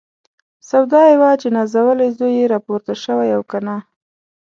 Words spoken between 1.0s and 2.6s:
یې وه چې نازولی زوی یې